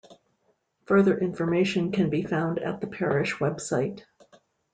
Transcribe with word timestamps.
Further 0.87 1.15
information 1.19 1.91
can 1.91 2.09
be 2.09 2.23
found 2.23 2.57
at 2.57 2.81
the 2.81 2.87
parish 2.87 3.35
website. 3.35 4.01